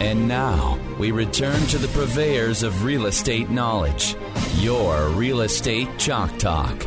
[0.00, 4.16] And now we return to the purveyors of real estate knowledge,
[4.56, 6.82] your Real Estate Chalk Talk.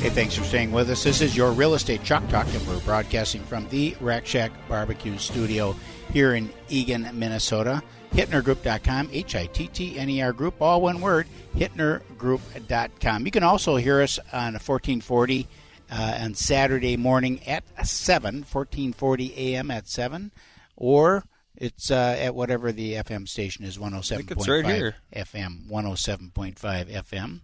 [0.00, 1.04] Hey, thanks for staying with us.
[1.04, 5.18] This is your Real Estate Chalk Talk, and we're broadcasting from the Rack Shack Barbecue
[5.18, 5.76] Studio
[6.12, 7.82] here in Eagan, Minnesota.
[8.12, 13.24] HittnerGroup.com, H I T T N E R Group, all one word, HittnerGroup.com.
[13.24, 15.46] You can also hear us on 1440
[15.90, 19.70] uh, on Saturday morning at 7, 1440 a.m.
[19.70, 20.32] at 7,
[20.76, 21.24] or
[21.60, 24.94] it's uh, at whatever the FM station is, 107.5 right.
[25.14, 26.56] FM, 107.5
[26.90, 27.40] FM.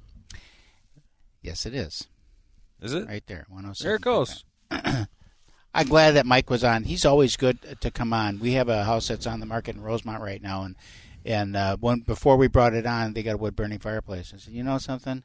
[1.43, 2.09] Yes, it is.
[2.81, 3.07] Is it?
[3.07, 3.87] Right there, 107.
[3.87, 4.45] There it goes.
[5.75, 6.85] I'm glad that Mike was on.
[6.85, 8.41] He's always good to come on.
[8.41, 10.77] We have a house that's on the market in Rosemount right now, and
[11.25, 14.33] and uh, when before we brought it on, they got a wood burning fireplace.
[14.35, 15.25] I said, you know something,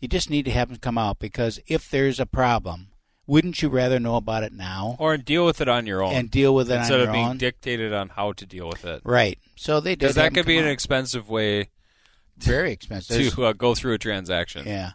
[0.00, 2.88] you just need to have him come out because if there's a problem,
[3.32, 6.30] wouldn't you rather know about it now Or deal with it on your own and
[6.30, 7.38] deal with it instead of being own?
[7.38, 9.00] dictated on how to deal with it.
[9.04, 9.38] right.
[9.56, 10.12] So they did.
[10.14, 11.68] That could be an expensive way
[12.38, 13.34] very expensive.
[13.34, 14.66] to uh, go through a transaction.
[14.66, 14.92] yeah,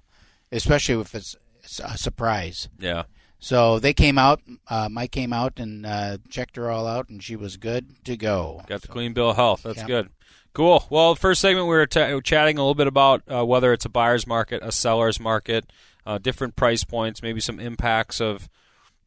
[0.52, 1.35] especially if it's
[1.83, 2.67] a surprise.
[2.80, 3.03] Yeah.
[3.39, 4.41] So they came out.
[4.67, 8.17] Uh, Mike came out and uh, checked her all out, and she was good to
[8.17, 8.61] go.
[8.67, 9.61] Got the clean bill of health.
[9.63, 9.85] That's Yeah.
[9.88, 10.09] good.
[10.53, 10.85] Cool.
[10.89, 13.89] Well, first segment we were ta chatting a little bit about uh, whether it's a
[13.89, 15.71] buyer's market, a seller's market,
[16.08, 18.50] uh, different price points, maybe some impacts of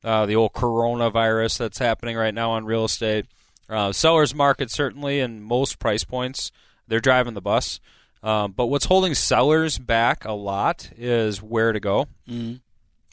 [0.05, 3.25] uh, the old coronavirus that's happening right now on real estate.
[3.70, 6.53] Uh, seller's market certainly, in most price points,
[6.87, 7.81] they're driving the bus.
[8.23, 12.07] Um, but what's holding sellers back a lot is where to go.
[12.29, 12.61] Mhm.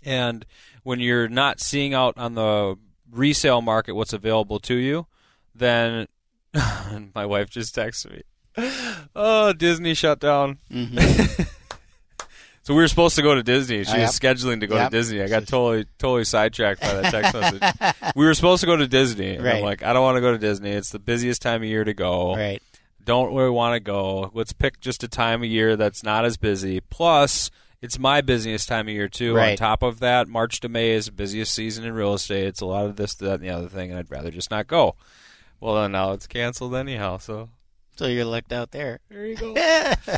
[0.03, 0.45] And
[0.83, 2.75] when you're not seeing out on the
[3.09, 5.07] resale market what's available to you,
[5.55, 6.07] then
[7.15, 8.23] my wife just texted me.
[9.15, 10.57] Oh, Disney shut down.
[10.71, 11.43] Mm-hmm.
[12.67, 13.85] So we were supposed to go to Disney.
[13.85, 14.91] She Oh, was scheduling to go Yep.
[14.91, 15.21] to Disney.
[15.21, 18.13] I got totally totally sidetracked by that text message.
[18.13, 19.35] We were supposed to go to Disney.
[19.37, 20.71] And I'm like, I don't want to go to Disney.
[20.71, 22.35] It's the busiest time of year to go.
[22.35, 22.61] Right.
[23.05, 24.31] Don't really want to go.
[24.33, 26.81] Let's pick just a time of year that's not as busy.
[26.81, 27.49] Plus,
[27.81, 29.33] it's my busiest time of year too.
[29.33, 29.51] Right.
[29.51, 32.47] On top of that, March to May is the busiest season in real estate.
[32.47, 34.67] It's a lot of this, that, and the other thing, and I'd rather just not
[34.67, 34.95] go.
[35.61, 37.15] Well, then now it's canceled anyhow.
[37.19, 37.47] So
[37.95, 38.99] So you're looked out there.
[39.09, 39.53] there you go.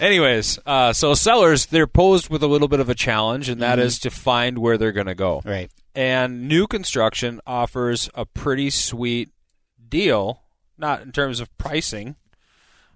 [0.00, 3.78] Anyways, uh, so sellers they're posed with a little bit of a challenge, and that
[3.78, 5.42] is to find where they're going to go.
[5.44, 5.70] Right.
[5.94, 9.30] And new construction offers a pretty sweet
[9.88, 10.42] deal,
[10.76, 12.16] not in terms of pricing,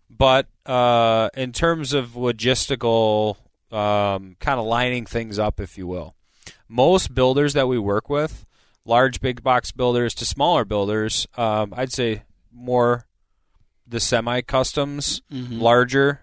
[0.08, 3.36] but uh, in terms of logistical
[3.72, 6.14] um, kind of lining things up, if you will.
[6.68, 8.46] Most builders that we work with,
[8.84, 13.06] large big box builders to smaller builders, um, I'd say more
[13.86, 16.22] the semi customs, larger,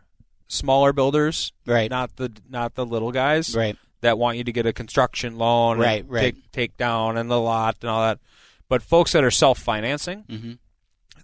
[0.50, 1.72] smaller builders, Mm-hmm.
[1.72, 1.90] Right.
[1.90, 3.78] Not the not the little guys, Right.
[4.02, 6.22] that want you to get a construction loan, and Right, right.
[6.36, 8.20] Take, take down and the lot and all that.
[8.68, 10.58] But folks that are self financing, Mhm.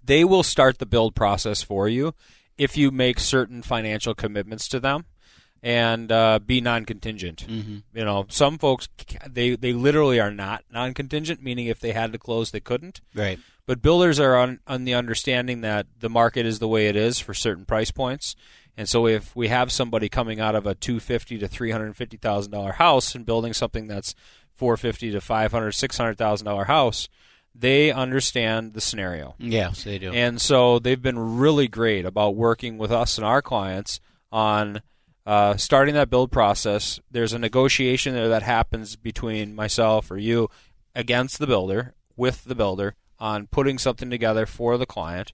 [0.02, 2.14] they will start the build process for you
[2.56, 5.04] if you make certain financial commitments to them
[5.62, 7.46] and uh, be non contingent.
[7.48, 7.78] Mm-hmm.
[7.98, 8.88] You know, some folks
[9.28, 13.00] they they literally are not non contingent, meaning if they had to close, they couldn't.
[13.14, 13.38] Right.
[13.66, 17.18] But builders are on, on the understanding that the market is the way it is
[17.18, 18.36] for certain price points.
[18.76, 21.96] And so if we have somebody coming out of a two fifty to three hundred
[21.96, 24.14] fifty thousand dollar house and building something that's
[24.54, 27.08] four fifty to five hundred six hundred thousand dollar house,
[27.54, 29.34] they understand the scenario.
[29.38, 30.12] Yes, they do.
[30.12, 33.98] And so they've been really great about working with us and our clients
[34.30, 34.82] on
[35.24, 37.00] uh, starting that build process.
[37.10, 40.50] There's a negotiation there that happens between myself or you
[40.94, 45.32] against the builder, with the builder, on putting something together for the client.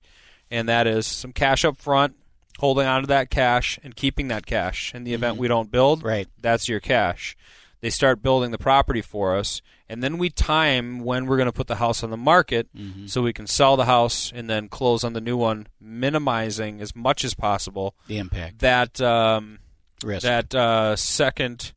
[0.51, 2.15] And that is some cash up front,
[2.59, 4.95] holding on to that cash and keeping that cash.
[4.95, 6.29] In the event we don't build, Right.
[6.41, 7.37] that's your cash.
[7.81, 11.53] They start building the property for us, and then we time when we're going to
[11.53, 12.69] put the house on the market
[13.07, 16.95] so we can sell the house and then close on the new one, minimizing as
[16.95, 18.61] much as possible the impact.
[18.61, 19.59] that um,
[20.05, 20.23] Risk.
[20.23, 21.73] that uh, second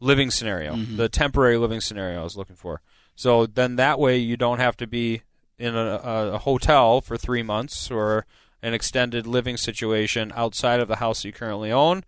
[0.00, 2.80] living scenario, the temporary living scenario I was looking for.
[3.16, 5.22] So then that way you don't have to be
[5.58, 8.26] in a, a, a hotel for three months or
[8.62, 12.04] an extended living situation outside of the house you currently own.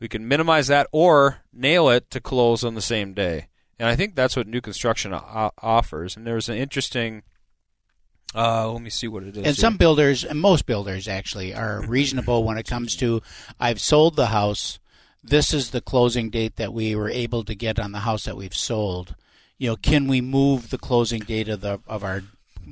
[0.00, 3.46] We can minimize that or nail it to close on the same day.
[3.78, 6.16] And I think that's what new construction o- offers.
[6.16, 7.22] And there's an interesting
[8.34, 9.46] Uh, let me see what it is.
[9.46, 13.20] And some builders, and most builders actually, are reasonable when it comes to
[13.60, 14.78] I've sold the house.
[15.22, 18.36] This is the closing date that we were able to get on the house that
[18.36, 19.14] we've sold.
[19.58, 22.22] You know, can we move the closing date of the of our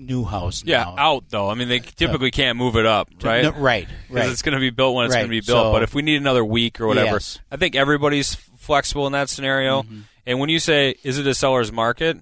[0.07, 0.63] new house?
[0.65, 0.95] yeah, now?
[0.99, 1.49] out though.
[1.51, 3.43] I mean, they typically can't move it up, right?
[3.45, 4.31] No, right, Because right.
[4.31, 5.65] it's going to be built when it's Right, going to be built.
[5.67, 7.39] so- but if we need another week or whatever, Yes.
[7.51, 9.83] I think everybody's flexible in that scenario.
[9.83, 10.01] Mm-hmm.
[10.27, 12.19] And when you say, is it a seller's market?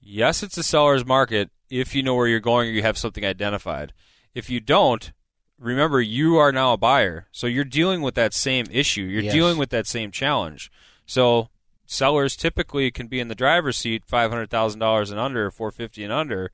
[0.00, 3.24] Yes, it's a seller's market if you know where you're going or you have something
[3.24, 3.92] identified.
[4.34, 5.12] If you don't,
[5.58, 7.26] remember you are now a buyer.
[7.32, 9.02] So you're dealing with that same issue.
[9.02, 9.32] You're Yes.
[9.34, 10.70] dealing with that same challenge.
[11.06, 11.48] So
[11.86, 16.50] sellers typically can be in the driver's seat $500,000 and under, 450 and under,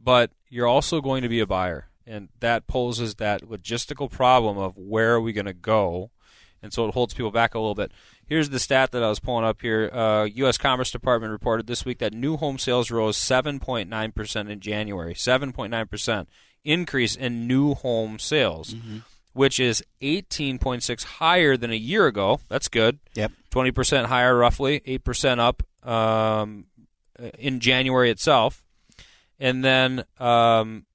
[0.00, 1.88] but you're also going to be a buyer.
[2.06, 6.10] And that poses that logistical problem of where are we going to go?
[6.62, 7.92] And so it holds people back a little bit.
[8.26, 9.90] Here's the stat that I was pulling up here.
[9.92, 10.58] Uh, U.S.
[10.58, 15.14] Commerce Department reported this week that new home sales rose 7.9% in January.
[15.14, 16.26] 7.9%
[16.64, 18.74] increase in new home sales,
[19.32, 22.40] which is 18.6 higher than a year ago.
[22.48, 22.98] That's good.
[23.14, 23.32] Yep.
[23.50, 26.66] 20% higher, roughly, 8% up um,
[27.38, 28.62] in January itself.
[29.38, 30.86] And then um,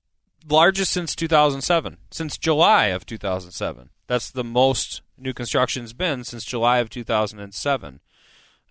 [0.48, 3.90] largest since 2007, since July of 2007.
[4.08, 8.00] That's the most new construction's been since July of 2007,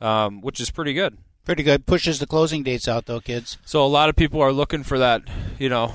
[0.00, 1.18] um, which is pretty good.
[1.44, 1.86] Pretty good.
[1.86, 3.58] Pushes the closing dates out though, kids.
[3.64, 5.22] So a lot of people are looking for that,
[5.58, 5.92] you know,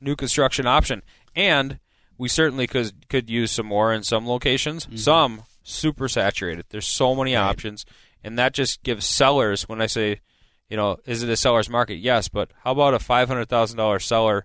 [0.00, 1.02] new construction option,
[1.36, 1.78] and
[2.16, 4.88] we certainly could could use some more in some locations.
[4.94, 6.64] Some super saturated.
[6.70, 7.84] There's so many options,
[8.24, 9.68] and that just gives sellers.
[9.68, 10.20] When I say,
[10.68, 11.94] you know, is it a seller's market?
[11.96, 14.44] Yes, but how about a five hundred thousand dollar seller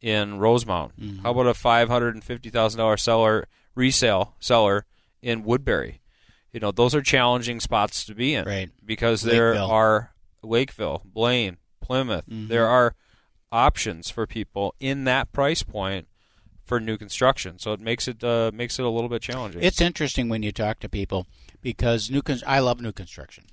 [0.00, 0.92] in Rosemount?
[1.22, 4.86] How about a five hundred and fifty thousand dollar seller resale seller
[5.22, 6.00] in Woodbury?
[6.52, 8.70] You know, those are challenging spots to be in, Right.
[8.84, 9.70] Because there Lakeville.
[9.70, 12.24] are Lakeville, Blaine, Plymouth.
[12.26, 12.94] There are
[13.52, 16.06] options for people in that price point
[16.64, 17.58] for new construction.
[17.58, 19.62] So it makes it uh, makes it a little bit challenging.
[19.62, 21.26] It's interesting when you talk to people
[21.60, 23.44] because new con- I love new construction,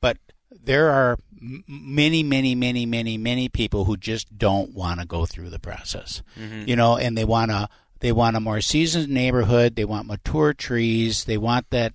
[0.00, 0.18] but
[0.50, 1.18] there are
[1.66, 6.22] many, many, many, many, many people who just don't want to go through the process.
[6.66, 7.68] You know, and they want to
[8.00, 9.76] they want a more seasoned neighborhood.
[9.76, 11.24] They want mature trees.
[11.24, 11.94] They want that.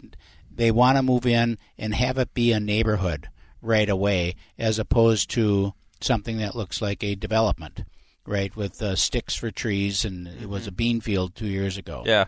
[0.54, 3.28] They want to move in and have it be a neighborhood
[3.62, 7.84] right away, as opposed to something that looks like a development,
[8.26, 8.56] right?
[8.56, 12.04] With uh, sticks for trees, and it was a bean field two years ago.
[12.06, 12.26] yeah.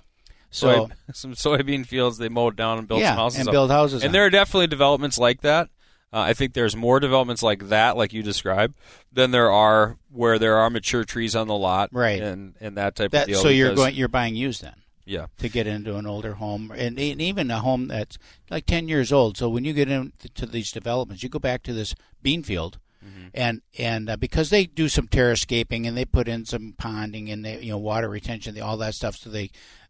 [0.51, 3.39] So Soy, some soybean fields they mowed down and built yeah, some houses.
[3.39, 3.53] and up.
[3.53, 4.03] build houses.
[4.03, 5.69] and there are definitely developments like that.
[6.11, 8.75] Uh, I think there's more developments like that, like you described,
[9.13, 12.21] than there are where there are mature trees on the lot, Right.
[12.21, 13.23] And and that type that.
[13.23, 13.41] of deal.
[13.41, 14.73] So you're going, you're buying used then
[15.09, 18.19] yeah, to get into an older home, and, and even a home that's
[18.51, 19.37] like ten years old.
[19.37, 22.77] So when you get into these developments, you go back to this bean field.
[23.03, 23.27] Mm-hmm.
[23.33, 27.43] And and uh, because they do some terrascaping and they put in some ponding and
[27.43, 29.49] they you know water retention, they, all that stuff, so they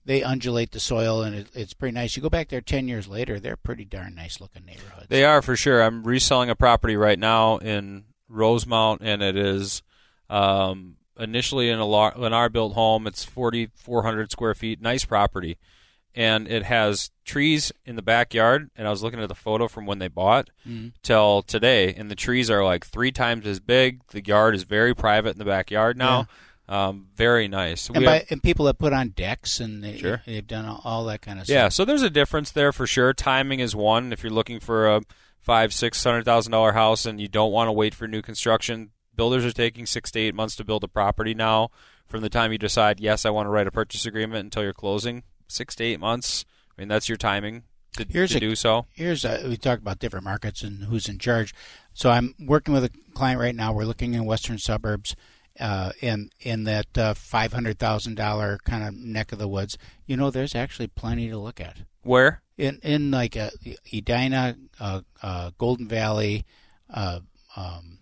[0.10, 2.16] they undulate the soil and it, it's pretty nice.
[2.16, 5.06] You go back there ten years later, they're pretty darn nice looking neighborhoods.
[5.08, 5.84] They are for sure.
[5.84, 9.84] I'm reselling a property right now in Rosemount, and it is
[10.28, 13.06] um, initially in a Lennar built home.
[13.06, 15.60] It's 4,400 square feet, nice property,
[16.16, 18.72] and it has trees in the backyard.
[18.76, 20.50] And I was looking at the photo from when they bought
[21.04, 24.02] till today, and the trees are like three times as big.
[24.08, 26.28] The yard is very private in the backyard now.
[26.70, 27.90] Um, very nice.
[27.90, 30.22] and, by, have- and people have put on decks and they, Sure.
[30.28, 31.54] they've done all, all that kind of stuff.
[31.56, 33.12] Yeah, so there's a difference there for sure.
[33.12, 34.14] Timing is one.
[34.14, 35.02] If you're looking for a
[35.42, 38.92] five, six hundred thousand dollar house and you don't want to wait for new construction,
[39.16, 41.72] builders are taking six to eight months to build a property now.
[42.06, 44.74] From the time you decide, yes, I want to write a purchase agreement until you're
[44.74, 46.46] closing, six to eight months.
[46.78, 47.64] I mean, that's your timing
[47.98, 48.86] to, Here's to a- do so.
[48.94, 51.54] here's a, we talk about different markets and who's in charge.
[51.94, 53.74] So I'm working with a client right now.
[53.74, 55.16] We're looking in western suburbs,
[55.60, 59.78] uh, in in that uh, five hundred thousand dollar kind of neck of the woods.
[60.06, 62.42] You know, there's actually plenty to look at Where?
[62.58, 63.50] in in like uh,
[63.94, 66.46] Edina, uh, uh, Golden Valley,
[66.94, 67.20] uh,
[67.56, 68.00] um,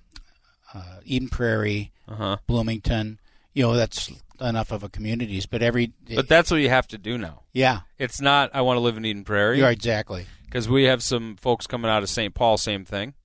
[0.74, 2.38] uh, Eden Prairie, Uh huh.
[2.48, 3.20] Bloomington.
[3.54, 5.46] You know, that's enough of a communities.
[5.48, 7.42] But every But that's what you have to do now.
[7.54, 8.52] yeah, It's not.
[8.54, 9.64] I want to live in Eden Prairie.
[9.64, 12.34] are exactly because we have some folks coming out of St.
[12.36, 12.58] Paul.
[12.58, 13.16] Same thing.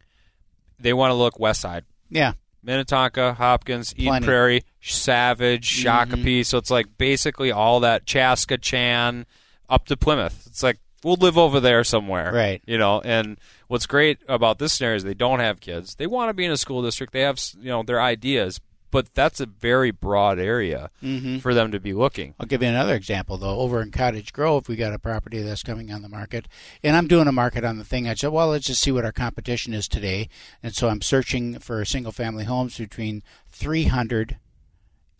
[0.78, 1.84] They want to look west side.
[2.08, 2.32] yeah.
[2.62, 4.26] Minnetonka, Hopkins, Eden Plenty.
[4.26, 6.14] Prairie, Savage, mm-hmm.
[6.14, 6.46] Shakopee.
[6.46, 9.26] So it's like basically all that Chaska, Chan,
[9.68, 10.46] up to Plymouth.
[10.46, 12.62] It's like we'll live over there somewhere, Right.
[12.66, 13.00] You know.
[13.00, 13.38] And
[13.68, 15.96] what's great about this scenario is they don't have kids.
[15.96, 17.12] They want to be in a school district.
[17.12, 18.60] They have you know their ideas,
[18.92, 21.38] but that's a very broad area mm-hmm.
[21.38, 22.34] for them to be looking.
[22.38, 23.58] I'll give you another example though.
[23.58, 26.46] Over in Cottage Grove, we got a property that's coming on the market,
[26.84, 28.06] and I'm doing a market on the thing.
[28.06, 30.28] I said, well, let's just see what our competition is today,
[30.62, 34.36] and so I'm searching for single-family homes between 300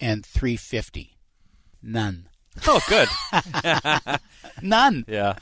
[0.02, 1.16] and three fifty.
[1.82, 2.28] None.
[2.66, 3.08] Oh, good.
[4.62, 5.04] None.
[5.08, 5.36] yeah.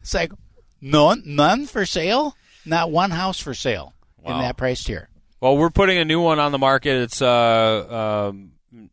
[0.00, 0.32] It's like
[0.80, 2.36] none, none for sale.
[2.64, 3.92] Not one house for sale
[4.24, 5.10] in that price tier.
[5.44, 7.02] Well, we're putting a new one on the market.
[7.02, 8.52] It's uh, um,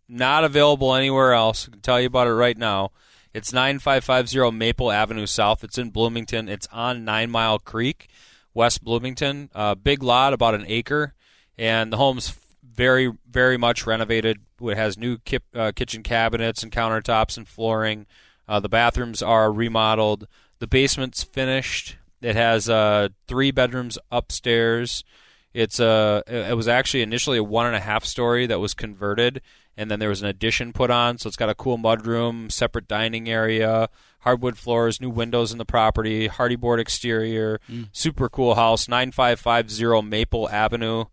[0.10, 1.66] not available anywhere else.
[1.66, 2.92] I can tell you about it right now.
[3.34, 5.64] It's 9550 Maple Avenue South.
[5.64, 6.50] It's in Bloomington.
[6.50, 8.10] It's on Nine Mile Creek,
[8.54, 9.50] West Bloomington.
[9.56, 11.14] Uh, big lot, about an acre,
[11.58, 14.42] and the home's very, very much renovated.
[14.62, 18.08] It has new kip, uh, kitchen cabinets and countertops and flooring.
[18.46, 20.28] Uh, the bathrooms are remodeled.
[20.60, 21.96] The basement's finished.
[22.22, 25.06] It has uh, three bedrooms upstairs.
[25.54, 26.24] It's a.
[26.28, 29.42] It was actually initially a one and a half story that was converted,
[29.76, 31.18] and then there was an addition put on.
[31.18, 33.90] So it's got a cool mudroom, separate dining area,
[34.20, 37.60] hardwood floors, new windows in the property, Hardie board exterior.
[37.92, 38.88] Super cool house.
[38.88, 41.06] Nine five five zero Maple Avenue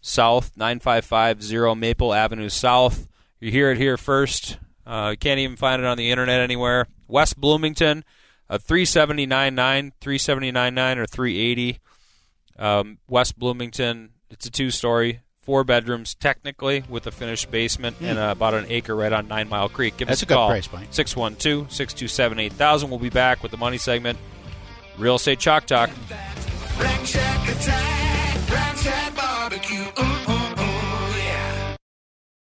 [0.00, 0.56] South.
[0.56, 3.06] Nine five five zero Maple Avenue South.
[3.38, 4.58] You hear it here first.
[4.86, 6.88] Uh, you can't even find it on the internet anywhere.
[7.06, 8.04] West Bloomington,
[8.50, 11.78] uh, three seventy nine nine, three seventy nine nine, or three eighty
[12.58, 18.08] um, West Bloomington, it's a two story, four bedrooms technically, with a finished basement mm.
[18.08, 18.24] and hmm.
[18.24, 19.96] uh, about an acre right on Nine Mile Creek.
[19.96, 20.48] Give That's us a, a call.
[20.48, 20.94] Price point.
[20.94, 22.90] 612 627 8000.
[22.90, 24.18] We'll be back with the money segment.
[24.98, 25.90] Real Estate Chalk Talk.
[27.04, 29.86] Shack Attack, Shack Barbecue.
[30.00, 30.13] Ooh.